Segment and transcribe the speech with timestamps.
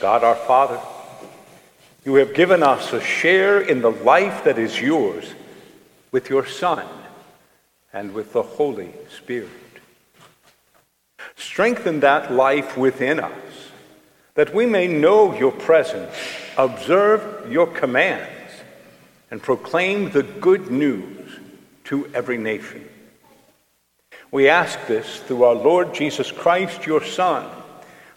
[0.00, 0.80] God our Father,
[2.06, 5.34] you have given us a share in the life that is yours
[6.10, 6.86] with your Son
[7.92, 9.50] and with the Holy Spirit.
[11.36, 13.32] Strengthen that life within us,
[14.36, 16.16] that we may know your presence,
[16.56, 18.52] observe your commands,
[19.30, 21.38] and proclaim the good news
[21.84, 22.88] to every nation.
[24.30, 27.46] We ask this through our Lord Jesus Christ, your Son,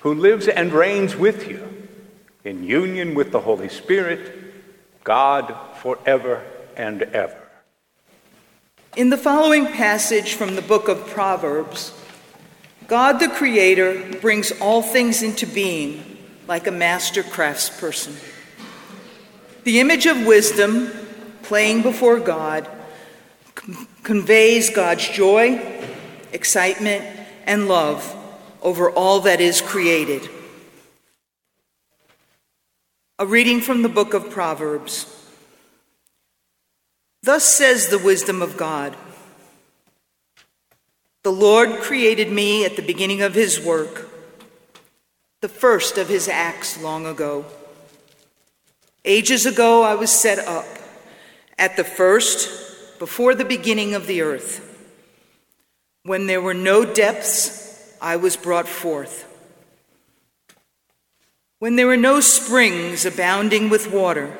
[0.00, 1.69] who lives and reigns with you
[2.44, 4.54] in union with the Holy Spirit,
[5.04, 6.44] God forever
[6.76, 7.36] and ever.
[8.96, 11.94] In the following passage from the book of Proverbs,
[12.86, 16.18] God the Creator brings all things into being
[16.48, 18.18] like a master craftsperson.
[19.62, 20.90] The image of wisdom
[21.42, 22.68] playing before God
[24.02, 25.60] conveys God's joy,
[26.32, 27.04] excitement,
[27.46, 28.16] and love
[28.62, 30.28] over all that is created.
[33.20, 35.04] A reading from the book of Proverbs.
[37.22, 38.96] Thus says the wisdom of God
[41.22, 44.08] The Lord created me at the beginning of his work,
[45.42, 47.44] the first of his acts long ago.
[49.04, 50.64] Ages ago I was set up,
[51.58, 54.66] at the first, before the beginning of the earth.
[56.04, 59.29] When there were no depths, I was brought forth.
[61.60, 64.34] When there were no springs abounding with water,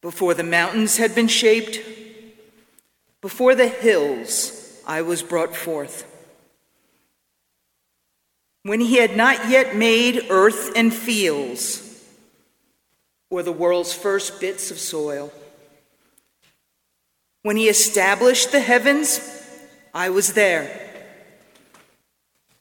[0.00, 1.78] before the mountains had been shaped,
[3.20, 6.10] before the hills I was brought forth.
[8.62, 12.02] When he had not yet made earth and fields,
[13.28, 15.30] or the world's first bits of soil.
[17.42, 19.20] When he established the heavens,
[19.92, 20.85] I was there.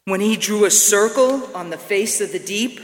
[0.05, 2.79] When he drew a circle on the face of the deep,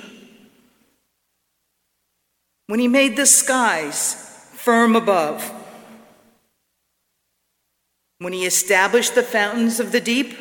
[2.65, 5.53] when he made the skies firm above,
[8.17, 10.35] when he established the fountains of the deep,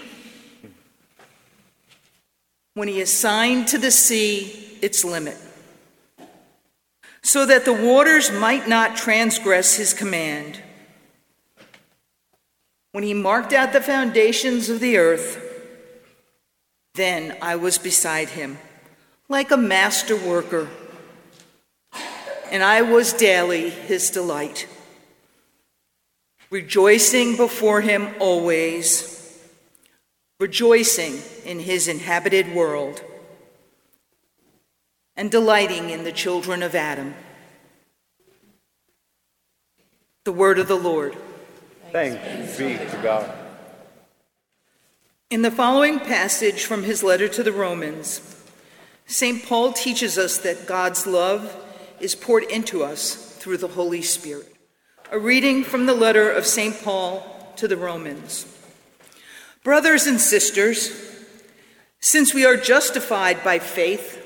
[2.72, 5.36] when he assigned to the sea its limit,
[7.22, 10.62] so that the waters might not transgress his command.
[12.92, 15.49] When he marked out the foundations of the earth,
[16.94, 18.58] then I was beside him,
[19.28, 20.68] like a master worker,
[22.50, 24.66] and I was daily his delight,
[26.50, 29.38] rejoicing before him always,
[30.40, 33.02] rejoicing in his inhabited world,
[35.16, 37.14] and delighting in the children of Adam.
[40.24, 41.16] The word of the Lord.
[41.92, 43.39] Thanks be to God.
[45.30, 48.20] In the following passage from his letter to the Romans,
[49.06, 49.46] St.
[49.46, 51.56] Paul teaches us that God's love
[52.00, 54.52] is poured into us through the Holy Spirit.
[55.12, 56.82] A reading from the letter of St.
[56.82, 58.44] Paul to the Romans.
[59.62, 60.90] Brothers and sisters,
[62.00, 64.16] since we are justified by faith,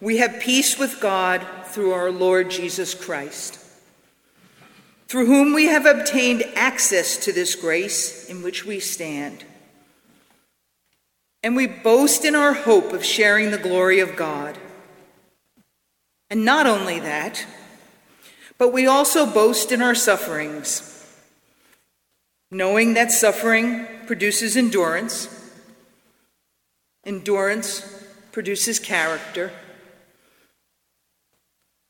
[0.00, 3.58] we have peace with God through our Lord Jesus Christ,
[5.06, 9.44] through whom we have obtained access to this grace in which we stand.
[11.46, 14.58] And we boast in our hope of sharing the glory of God.
[16.28, 17.46] And not only that,
[18.58, 21.06] but we also boast in our sufferings,
[22.50, 25.28] knowing that suffering produces endurance,
[27.04, 29.52] endurance produces character,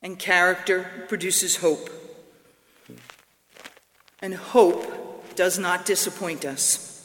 [0.03, 1.89] and character produces hope.
[4.21, 6.96] And hope does not disappoint us.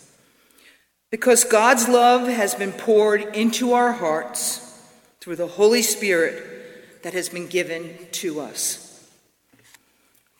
[1.12, 4.82] Because God's love has been poured into our hearts
[5.20, 9.10] through the Holy Spirit that has been given to us.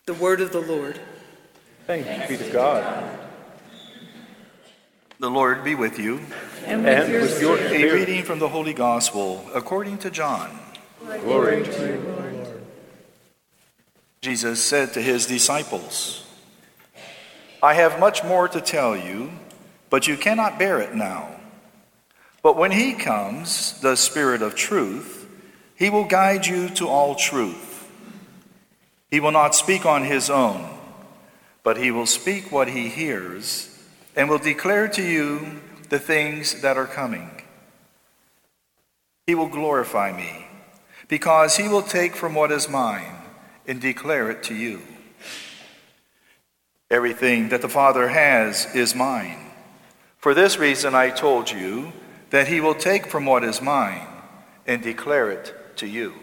[0.06, 1.00] The word of the Lord.
[1.88, 3.20] Thanks be to God.
[5.20, 6.22] The Lord be with you.
[6.66, 10.58] And with, and your, with your A reading from the Holy Gospel according to John.
[11.06, 12.48] Glory to you, Lord.
[14.22, 16.26] Jesus said to his disciples,
[17.62, 19.32] I have much more to tell you
[19.92, 21.30] but you cannot bear it now.
[22.42, 25.30] But when he comes, the Spirit of truth,
[25.76, 27.88] he will guide you to all truth.
[29.12, 30.68] He will not speak on his own,
[31.62, 33.68] but he will speak what he hears
[34.16, 35.60] and will declare to you
[35.90, 37.44] the things that are coming.
[39.28, 40.48] He will glorify me,
[41.10, 43.18] because he will take from what is mine
[43.68, 44.82] and declare it to you.
[46.90, 49.51] Everything that the Father has is mine.
[50.22, 51.94] For this reason I told you
[52.30, 54.08] that he will take from what is mine
[54.68, 56.14] and declare it to you.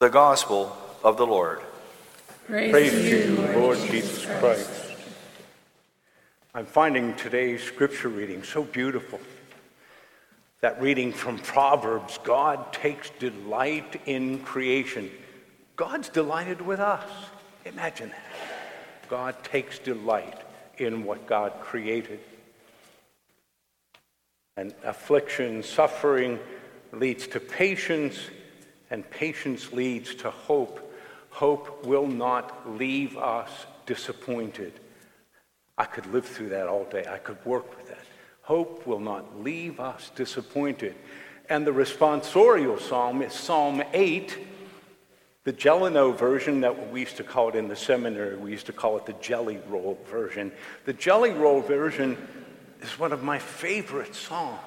[0.00, 1.62] The Gospel of the Lord.
[2.46, 4.70] Praise, Praise to you, Lord Jesus Christ.
[6.54, 9.18] I'm finding today's scripture reading so beautiful.
[10.60, 15.10] That reading from Proverbs God takes delight in creation.
[15.74, 17.08] God's delighted with us.
[17.64, 19.08] Imagine that.
[19.08, 20.42] God takes delight
[20.80, 22.20] in what God created.
[24.56, 26.38] And affliction, suffering
[26.92, 28.18] leads to patience,
[28.90, 30.92] and patience leads to hope.
[31.30, 33.50] Hope will not leave us
[33.86, 34.72] disappointed.
[35.76, 37.04] I could live through that all day.
[37.08, 38.04] I could work with that.
[38.42, 40.94] Hope will not leave us disappointed.
[41.48, 44.38] And the responsorial psalm is Psalm 8,
[45.48, 48.36] the Gelineau version that we used to call it in the seminary.
[48.36, 50.52] We used to call it the jelly roll version.
[50.84, 52.18] The jelly roll version
[52.82, 54.60] is one of my favorite psalms.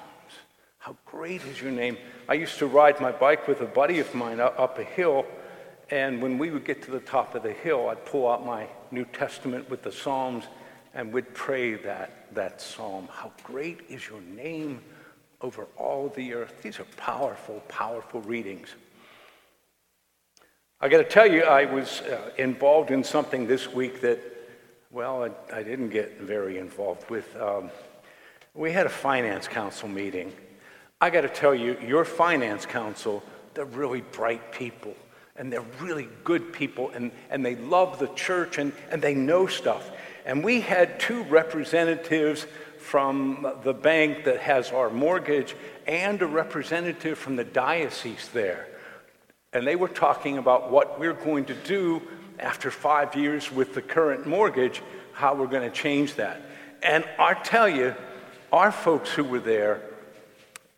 [0.80, 1.98] How great is your name?
[2.28, 5.28] I used to ride my bike with a buddy of mine up a hill,
[5.92, 8.66] and when we would get to the top of the hill, I'd pull out my
[8.90, 10.46] New Testament with the Psalms
[10.96, 13.08] and we'd pray that, that psalm.
[13.12, 14.82] How great is your name
[15.42, 16.64] over all the earth.
[16.64, 18.70] These are powerful, powerful readings.
[20.84, 24.20] I got to tell you, I was uh, involved in something this week that,
[24.90, 27.40] well, I, I didn't get very involved with.
[27.40, 27.70] Um,
[28.56, 30.34] we had a finance council meeting.
[31.00, 33.22] I got to tell you, your finance council,
[33.54, 34.96] they're really bright people
[35.36, 39.46] and they're really good people and, and they love the church and, and they know
[39.46, 39.92] stuff.
[40.26, 42.48] And we had two representatives
[42.80, 45.56] from the bank that has our mortgage
[45.86, 48.68] and a representative from the diocese there.
[49.54, 52.02] And they were talking about what we're going to do
[52.40, 54.82] after five years with the current mortgage,
[55.14, 56.42] how we're going to change that.
[56.82, 57.96] And I tell you,
[58.52, 59.82] our folks who were there,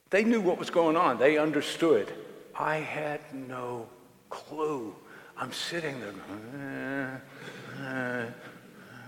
[0.10, 1.18] they knew what was going on.
[1.18, 2.12] They understood.
[2.56, 3.88] I had no
[4.30, 4.96] clue.
[5.38, 7.22] I'm sitting there.
[7.80, 8.32] Uh,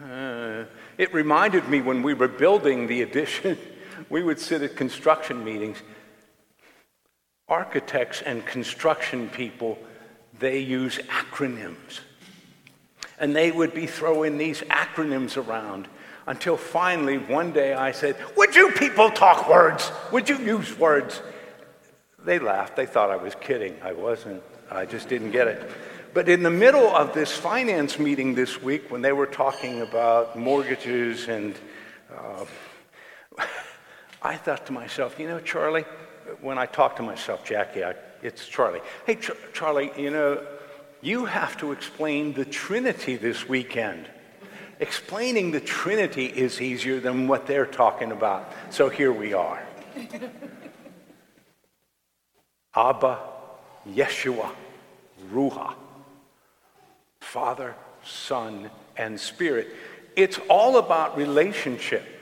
[0.04, 0.66] uh, uh.
[0.98, 3.58] It reminded me when we were building the addition,
[4.10, 5.78] we would sit at construction meetings.
[7.48, 9.78] Architects and construction people,
[10.40, 12.00] they use acronyms.
[13.20, 15.88] And they would be throwing these acronyms around
[16.28, 19.92] until finally one day I said, Would you people talk words?
[20.12, 21.22] Would you use words?
[22.24, 22.76] They laughed.
[22.76, 23.76] They thought I was kidding.
[23.84, 24.42] I wasn't.
[24.72, 25.70] I just didn't get it.
[26.16, 30.36] But in the middle of this finance meeting this week, when they were talking about
[30.38, 31.54] mortgages, and
[32.12, 32.46] uh,
[34.22, 35.86] I thought to myself, you know, Charlie,
[36.46, 38.82] when I talk to myself, Jackie, I, it's Charlie.
[39.06, 40.46] Hey, Ch- Charlie, you know,
[41.02, 44.08] you have to explain the Trinity this weekend
[44.80, 48.52] explaining the Trinity is easier than what they're talking about.
[48.70, 49.64] So here we are.
[52.76, 53.20] Abba,
[53.90, 54.50] Yeshua,
[55.32, 55.74] Ruha.
[57.22, 59.70] Father, Son, and Spirit.
[60.16, 62.15] It's all about relationship.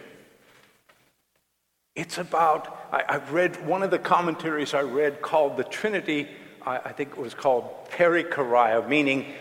[1.95, 6.27] It's about, I, have read one of the commentaries I read called the Trinity,
[6.65, 9.33] I, I think it was called perichoreia, meaning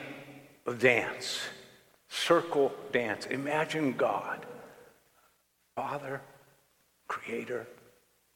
[0.78, 1.40] dance
[2.12, 3.24] circle dance.
[3.26, 4.44] Imagine God,
[5.74, 6.20] Father,
[7.08, 7.66] Creator,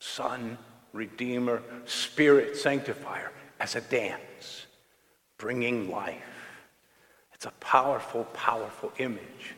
[0.00, 0.56] Son,
[0.94, 3.30] Redeemer, Spirit, Sanctifier,
[3.61, 4.66] as a dance,
[5.37, 6.16] bringing life.
[7.35, 9.54] It's a powerful, powerful image.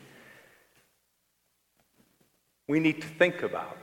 [2.67, 3.77] We need to think about.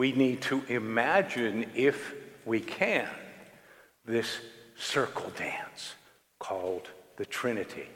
[0.00, 2.14] We need to imagine, if
[2.46, 3.06] we can,
[4.06, 4.40] this
[4.78, 5.92] circle dance
[6.38, 6.88] called
[7.18, 7.86] the Trinity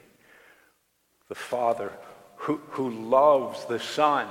[1.30, 1.90] the Father
[2.36, 4.28] who, who loves the Son.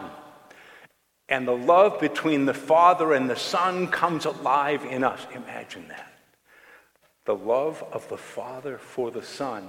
[1.27, 5.25] And the love between the Father and the Son comes alive in us.
[5.33, 6.13] Imagine that.
[7.25, 9.67] The love of the Father for the Son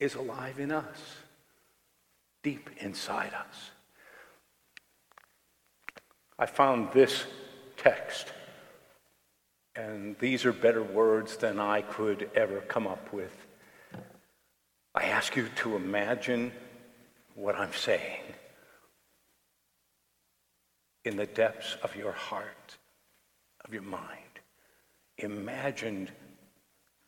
[0.00, 1.18] is alive in us,
[2.42, 3.70] deep inside us.
[6.38, 7.24] I found this
[7.76, 8.28] text,
[9.74, 13.36] and these are better words than I could ever come up with.
[14.94, 16.52] I ask you to imagine
[17.34, 18.22] what I'm saying
[21.04, 22.76] in the depths of your heart,
[23.64, 24.22] of your mind.
[25.18, 26.08] Imagine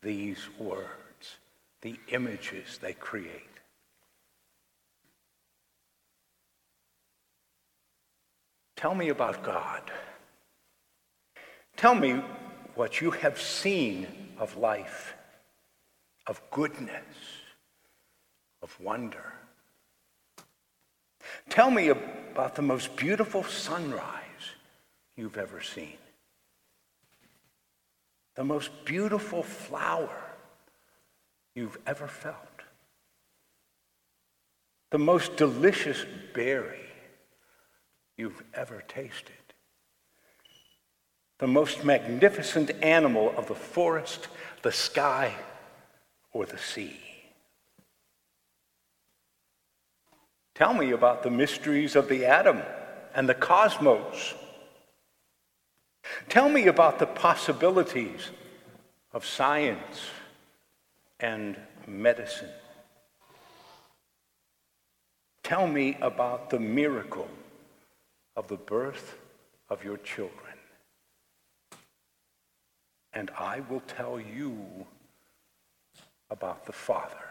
[0.02, 1.36] these words,
[1.82, 3.49] the images they create.
[8.80, 9.82] Tell me about God.
[11.76, 12.22] Tell me
[12.76, 14.06] what you have seen
[14.38, 15.12] of life,
[16.26, 17.04] of goodness
[18.62, 19.34] of wonder.
[21.50, 24.54] Tell me about the most beautiful sunrise
[25.14, 25.98] you've ever seen,
[28.34, 30.22] the most beautiful flower
[31.54, 32.62] you've ever felt,
[34.90, 36.89] the most delicious berry
[38.20, 39.32] you've ever tasted,
[41.38, 44.28] the most magnificent animal of the forest,
[44.60, 45.34] the sky,
[46.30, 47.00] or the sea.
[50.54, 52.60] Tell me about the mysteries of the atom
[53.14, 54.34] and the cosmos.
[56.28, 58.28] Tell me about the possibilities
[59.14, 60.10] of science
[61.18, 62.50] and medicine.
[65.42, 67.28] Tell me about the miracle
[68.36, 69.18] of the birth
[69.68, 70.54] of your children.
[73.12, 74.86] And I will tell you
[76.30, 77.30] about the Father.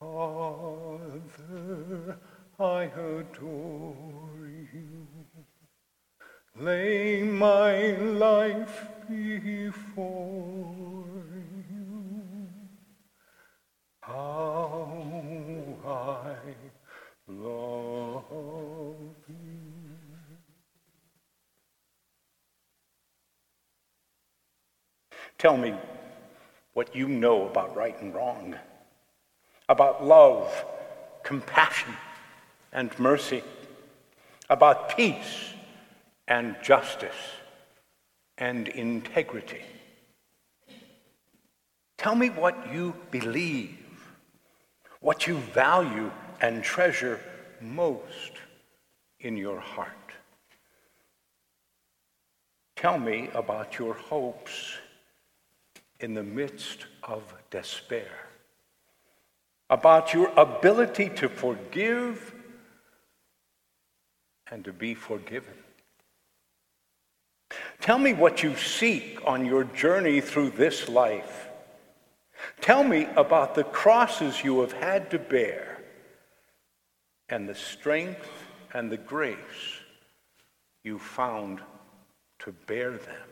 [0.00, 1.10] Father,
[2.58, 4.28] I adore
[4.72, 5.06] you.
[6.58, 11.04] Lay my life before.
[14.06, 14.88] How
[15.86, 16.36] I
[17.26, 18.24] love
[19.28, 19.34] you.
[25.38, 25.74] Tell me
[26.74, 28.56] what you know about right and wrong
[29.68, 30.64] about love,
[31.22, 31.94] compassion,
[32.72, 33.42] and mercy,
[34.50, 35.54] about peace
[36.28, 37.14] and justice
[38.36, 39.62] and integrity.
[41.96, 43.78] Tell me what you believe,
[45.04, 47.20] what you value and treasure
[47.60, 48.32] most
[49.20, 49.90] in your heart.
[52.74, 54.78] Tell me about your hopes
[56.00, 58.24] in the midst of despair
[59.68, 62.32] about your ability to forgive
[64.50, 65.54] and to be forgiven.
[67.80, 71.48] Tell me what you seek on your journey through this life.
[72.60, 75.82] Tell me about the crosses you have had to bear
[77.28, 78.28] and the strength
[78.72, 79.80] and the grace
[80.82, 81.60] you found
[82.40, 83.28] to bear them.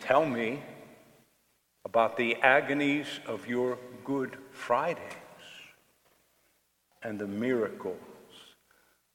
[0.00, 0.62] Tell me
[1.84, 5.02] about the agonies of your Good Fridays
[7.02, 7.98] and the miracles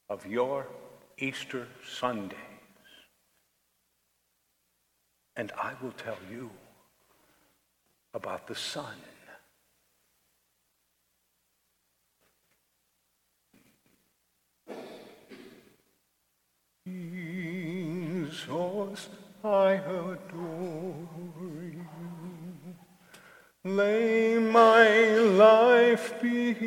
[0.09, 0.67] of your
[1.17, 2.37] Easter Sundays.
[5.35, 6.51] And I will tell you
[8.13, 8.95] about the sun.
[16.85, 18.49] Jesus,
[19.43, 20.95] I adore
[21.61, 21.85] you.
[23.63, 26.65] lay my life before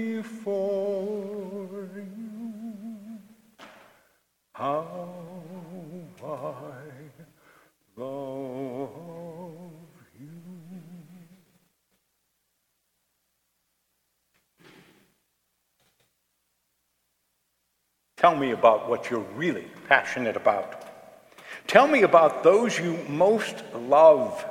[1.95, 3.19] you.
[4.55, 4.87] How
[6.25, 6.73] I
[7.97, 8.46] love
[18.26, 20.85] Tell me about what you're really passionate about.
[21.68, 24.45] Tell me about those you most love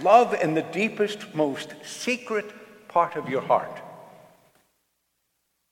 [0.00, 2.44] Love in the deepest, most secret
[2.88, 3.80] part of your heart.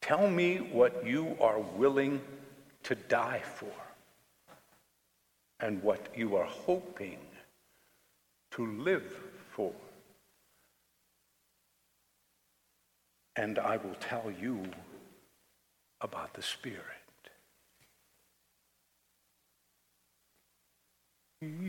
[0.01, 2.21] Tell me what you are willing
[2.85, 3.75] to die for
[5.61, 7.19] and what you are hoping
[8.53, 9.13] to live
[9.51, 9.73] for.
[13.37, 14.63] And I will tell you
[16.03, 16.81] about the Spirit.
[21.41, 21.69] Spirit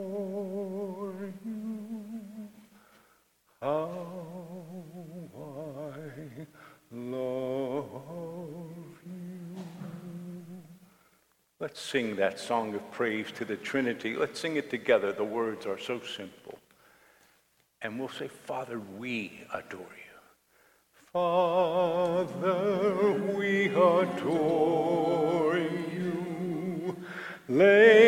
[11.73, 14.15] Let's sing that song of praise to the Trinity.
[14.15, 15.11] Let's sing it together.
[15.11, 16.59] The words are so simple.
[17.81, 20.13] And we'll say, Father, we adore you.
[21.11, 22.33] Father,
[23.35, 26.95] we adore you.
[27.49, 28.02] Lay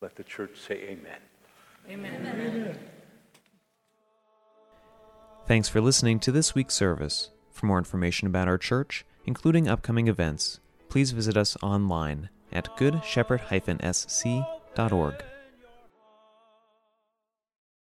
[0.00, 1.20] Let the church say amen.
[5.46, 7.30] Thanks for listening to this week's service.
[7.50, 10.58] For more information about our church, including upcoming events,
[10.88, 15.24] please visit us online at goodshepherd-sc.org.